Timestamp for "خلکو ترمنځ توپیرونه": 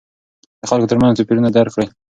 0.69-1.49